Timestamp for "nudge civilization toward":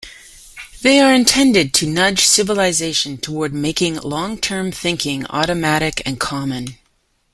1.85-3.53